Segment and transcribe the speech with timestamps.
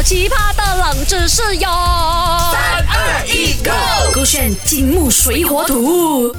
[0.00, 1.68] 好奇葩的冷知识哟！
[2.50, 4.14] 三二一，Go！
[4.14, 6.34] 勾选金木水火土。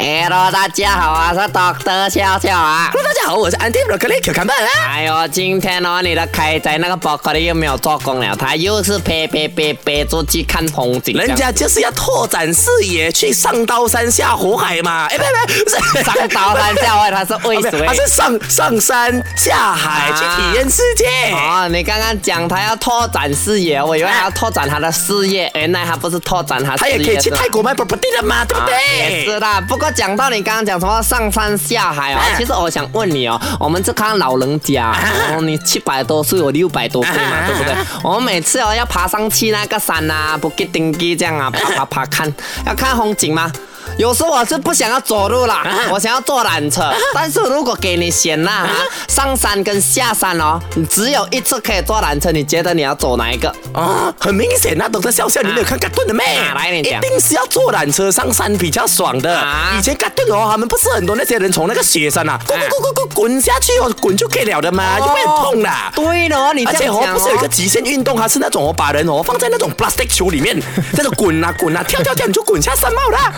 [0.00, 2.88] Hello，大家好啊，是 Doctor 笑笑啊。
[2.92, 4.68] Hello，大家好，我是 Andy Broccoli Q 看板啊。
[4.86, 11.16] 哎呦，今天哦，你的开仔那个 Broccoli 又没有做工了，他又是背背背背出去看风景。
[11.16, 15.06] 人家就是要拓展视野，去上刀山下火海嘛。
[15.10, 17.84] 哎，不不不，是上刀山下海，他是为什么？
[17.84, 21.06] 他是上上山下海去体验世界。
[21.32, 26.76] 哦，你刚刚讲他要拓展视野，我以为他要拓展他的事业，原来他不是拓展他。
[26.76, 28.76] 他也可以去泰国卖 property 的嘛，对不对？
[28.96, 29.60] 也是啦。
[29.60, 34.94] 不过讲到你刚刚讲什么上山下海哦，其实我想问你哦，我们这看老人家，
[35.32, 37.74] 哦，你七百多岁，我六百多岁嘛，对不对？
[38.02, 42.32] 我们每次哦要爬上去那个山啊，不给登记这样啊，爬爬爬看，
[42.66, 43.50] 要看风景吗？
[43.96, 46.92] 有时候我是不想要走路啦，我想要坐缆车。
[47.14, 48.74] 但是如果给你选啦，哈，
[49.08, 53.48] 上山跟下山哦，你只有一次可以坐缆车，你觉得你要走哪一个？
[53.72, 56.24] 啊，很明显那懂得笑笑，你没有看嘎顿的咩？
[56.54, 59.36] 来你讲一定是要坐缆车上山比较爽的。
[59.38, 65.70] 啊以前嘎顿哦，他们不是很多那些人从那个雪山啊，滚滚滚滚滚滚下去哦，滚就可以了的嘛，就不会很痛的。
[65.94, 70.58] 对了，你而且哦，不是有一个极限运动，它是那种哦，把人哦放在那种 plastic 球里面，
[70.94, 73.32] 在那滚啊滚啊，跳跳跳，你就滚下山帽啦。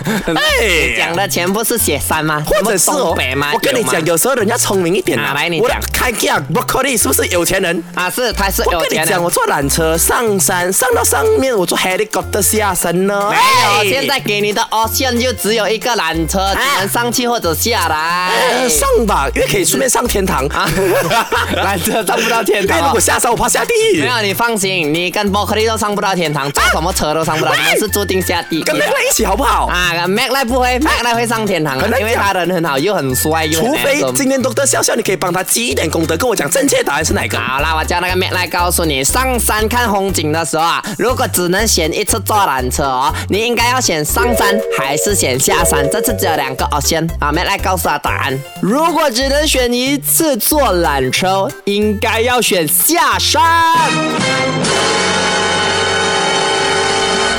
[0.61, 2.43] 哎，讲的全部是雪山吗？
[2.47, 3.51] 或者是东北吗？
[3.53, 7.83] 我跟你讲，有时候人家聪明一点啊来你讲开价 broccoli 是不是有钱人？
[7.95, 9.23] 啊，是他是我跟你讲，有钱的。
[9.23, 13.31] 我坐缆车上山，上到上面，我坐 helicopter 下山呢。
[13.31, 18.31] 没哎有，现在给你的 option 就只有一个缆车，只能上去或者下来
[18.63, 18.69] 呃。
[18.69, 20.69] 上吧，因为可以顺便上天堂啊，
[21.57, 23.01] 缆车上不到天堂如果。
[23.01, 24.01] 下山，我怕下地狱。
[24.03, 29.67] 没有，你放心，你跟 c k 都上不到天堂，坐什么车都上不到，你们是注定下地狱跟的 a 一起好不好？
[29.67, 37.39] 啊，Mac 赖不会，Mac 赖会上天堂的很，难因为他人很好，又很帅，又很除非今天都得笑笑，你可以帮他积一点功德，跟我讲正确答案是哪个？
[37.39, 45.89] 好啦，我叫那个 Mac 来告诉你，上山看风景的时候啊，如果只能选一次坐缆车哦，你应该要选上山还是选下山？
[45.91, 48.39] 这次只有两个 option 啊，Mac 来告诉他答案。
[48.61, 53.41] 如果只能选一次坐缆车，应该要选下山。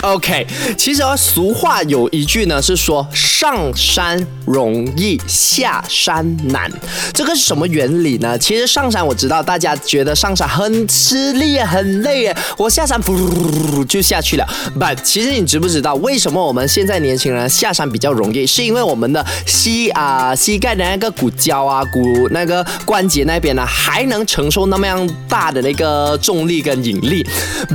[0.01, 6.71] OK，其实哦，俗话有一句呢，是说上山容易下山难。
[7.13, 8.35] 这个是什么原理呢？
[8.37, 14.47] 其实上山我知道大家觉得上山很吃力、很累耶，我下山噗就下去了。
[14.79, 18.47] But 其实你知不知道为什么我们现在年轻人下山比较容易？
[18.47, 27.23] 是因为我们的膝啊、膝盖的那个骨胶啊、骨那个关节那边呢，还能承受那么样大的那个重力跟引力。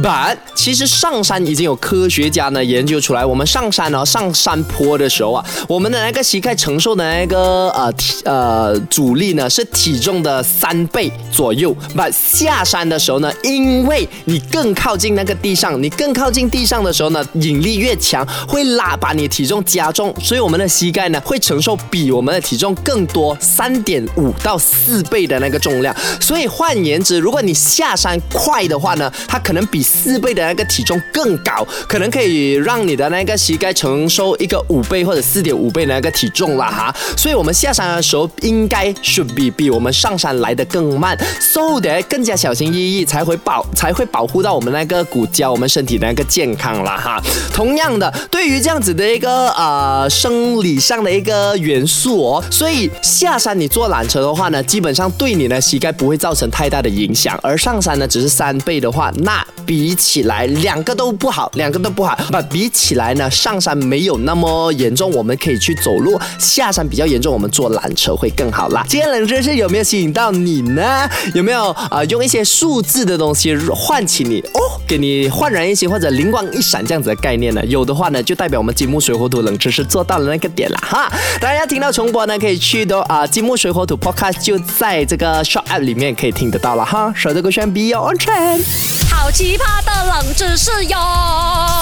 [0.03, 11.76] But 其实上山已经有科学学家呢研究出来，我们上山哦上山坡的时候啊，我们的那个膝盖承受的那个呃体呃阻力呢是体重的三倍左右。
[11.94, 25.94] 但下山的时候呢，因为你更靠近那个地上，你更靠近地上的时候呢，引力越强，会拉把你体重加重，所以我们的膝盖呢会承受比我们的体重更多三点五到四倍的那个重量。
[26.19, 36.94] 所以换言之，如果你下山快的话呢，它可能比四倍的那个体重更高，可能可以让你的那个膝盖承受一个五倍或者四点五倍的那个体重了哈。
[37.17, 47.22] 所以我们下山的时候应该 should be 比我们上山来的更慢，so that 更加小心翼翼，才会保才会保护到我们那个骨胶，我们身体的那个健康了哈。
[47.53, 62.16] 同样的，对于这样子的一个呃生理上的一个元素哦，所以下山你坐缆车的话呢，基本上对你的膝盖不会造成太大的影响，而上山呢只是三倍的话，那比起来两个都不好，两个都不好。
[62.30, 68.84] 那，比起来呢，上山没有那么严重，我们可以去走路；下山比较严重，我们坐缆车会更好啦。
[68.86, 71.08] 今天冷知识有没有吸引到你呢？
[71.34, 77.64] 有没有啊、用一些数字的东西唤起你哦，给你焕然一新或者灵光一闪这样子的概念呢？
[77.66, 81.10] 有的话呢，就代表我们金木水火土冷知识做到了那个点了哈。
[81.40, 87.12] 大家听到重播呢，可以去的啊、金木水火土 Podcast 就在这个 Shop App 里面可以听得到了哈。
[87.16, 88.62] 手这个选 Be Your Own Trend。
[89.08, 90.96] 好奇葩的冷知识哟！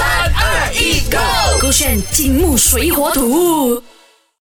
[0.05, 1.19] 三二一，Go！
[1.63, 3.83] 勾选金木水火土。